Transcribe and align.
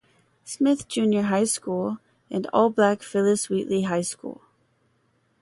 Smith 0.43 0.87
Junior 0.87 1.21
High 1.21 1.43
School, 1.43 1.99
and 2.31 2.47
all-black 2.51 3.03
Phyllis 3.03 3.49
Wheatley 3.49 3.83
High 3.83 4.01
School. 4.01 4.41